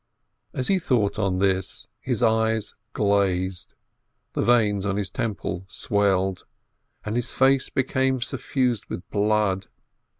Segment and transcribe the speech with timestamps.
[0.51, 3.75] As he thought on this, his eyes glazed,
[4.33, 6.43] the veins on his temple swelled,
[7.05, 9.67] and his face became suffused with blood.